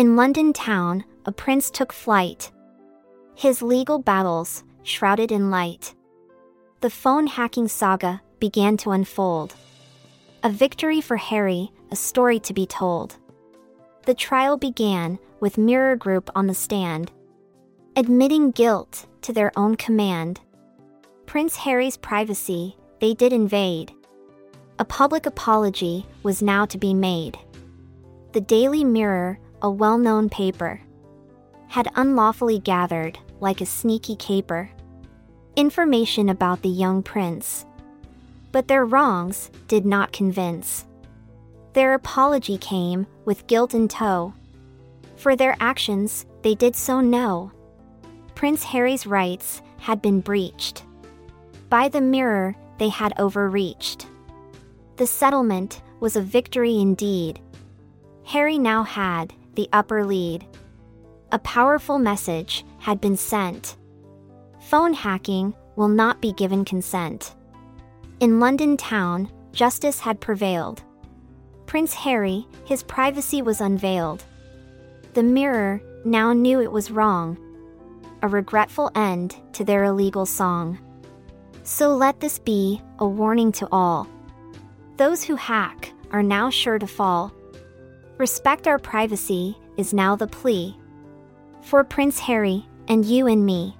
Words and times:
In 0.00 0.16
London 0.16 0.54
town, 0.54 1.04
a 1.26 1.30
prince 1.30 1.70
took 1.70 1.92
flight. 1.92 2.50
His 3.34 3.60
legal 3.60 3.98
battles, 3.98 4.64
shrouded 4.82 5.30
in 5.30 5.50
light. 5.50 5.94
The 6.80 6.88
phone 6.88 7.26
hacking 7.26 7.68
saga 7.68 8.22
began 8.38 8.78
to 8.78 8.92
unfold. 8.92 9.54
A 10.42 10.48
victory 10.48 11.02
for 11.02 11.18
Harry, 11.18 11.70
a 11.90 11.96
story 11.96 12.40
to 12.40 12.54
be 12.54 12.64
told. 12.64 13.18
The 14.06 14.14
trial 14.14 14.56
began 14.56 15.18
with 15.38 15.58
Mirror 15.58 15.96
Group 15.96 16.30
on 16.34 16.46
the 16.46 16.54
stand, 16.54 17.12
admitting 17.94 18.52
guilt 18.52 19.04
to 19.20 19.34
their 19.34 19.52
own 19.54 19.76
command. 19.76 20.40
Prince 21.26 21.56
Harry's 21.56 21.98
privacy 21.98 22.74
they 23.02 23.12
did 23.12 23.34
invade. 23.34 23.92
A 24.78 24.84
public 24.86 25.26
apology 25.26 26.06
was 26.22 26.40
now 26.40 26.64
to 26.64 26.78
be 26.78 26.94
made. 26.94 27.38
The 28.32 28.40
Daily 28.40 28.82
Mirror, 28.82 29.38
a 29.62 29.70
well 29.70 29.98
known 29.98 30.28
paper, 30.28 30.80
had 31.68 31.90
unlawfully 31.96 32.58
gathered, 32.58 33.18
like 33.40 33.60
a 33.60 33.66
sneaky 33.66 34.16
caper, 34.16 34.70
information 35.56 36.28
about 36.28 36.62
the 36.62 36.68
young 36.68 37.02
prince. 37.02 37.64
But 38.52 38.68
their 38.68 38.84
wrongs 38.84 39.50
did 39.68 39.86
not 39.86 40.12
convince. 40.12 40.86
Their 41.72 41.94
apology 41.94 42.58
came 42.58 43.06
with 43.24 43.46
guilt 43.46 43.74
in 43.74 43.86
tow. 43.86 44.34
For 45.16 45.36
their 45.36 45.56
actions, 45.60 46.26
they 46.42 46.54
did 46.54 46.74
so 46.74 47.00
know. 47.00 47.52
Prince 48.34 48.64
Harry's 48.64 49.06
rights 49.06 49.62
had 49.78 50.02
been 50.02 50.20
breached. 50.20 50.82
By 51.68 51.88
the 51.88 52.00
mirror, 52.00 52.56
they 52.78 52.88
had 52.88 53.12
overreached. 53.18 54.06
The 54.96 55.06
settlement 55.06 55.82
was 56.00 56.16
a 56.16 56.22
victory 56.22 56.80
indeed. 56.80 57.40
Harry 58.24 58.58
now 58.58 58.82
had 58.82 59.32
the 59.60 59.68
upper 59.74 60.06
lead. 60.06 60.46
A 61.32 61.38
powerful 61.40 61.98
message 61.98 62.64
had 62.78 62.98
been 62.98 63.14
sent. 63.14 63.76
Phone 64.70 64.94
hacking 64.94 65.52
will 65.76 65.88
not 65.88 66.22
be 66.22 66.32
given 66.32 66.64
consent. 66.64 67.34
In 68.20 68.40
London 68.40 68.78
town, 68.78 69.30
justice 69.52 70.00
had 70.00 70.18
prevailed. 70.18 70.82
Prince 71.66 71.92
Harry, 71.92 72.46
his 72.64 72.82
privacy 72.82 73.42
was 73.42 73.60
unveiled. 73.60 74.24
The 75.12 75.22
mirror 75.22 75.82
now 76.06 76.32
knew 76.32 76.62
it 76.62 76.72
was 76.72 76.90
wrong. 76.90 77.36
A 78.22 78.28
regretful 78.28 78.90
end 78.94 79.36
to 79.52 79.62
their 79.62 79.84
illegal 79.84 80.24
song. 80.24 80.78
So 81.64 81.94
let 81.94 82.20
this 82.20 82.38
be 82.38 82.80
a 82.98 83.06
warning 83.06 83.52
to 83.52 83.68
all. 83.70 84.08
Those 84.96 85.22
who 85.22 85.36
hack 85.36 85.92
are 86.12 86.22
now 86.22 86.48
sure 86.48 86.78
to 86.78 86.86
fall. 86.86 87.30
Respect 88.20 88.68
our 88.68 88.78
privacy 88.78 89.56
is 89.78 89.94
now 89.94 90.14
the 90.14 90.26
plea. 90.26 90.76
For 91.62 91.82
Prince 91.82 92.18
Harry 92.18 92.66
and 92.86 93.02
you 93.02 93.26
and 93.26 93.46
me. 93.46 93.74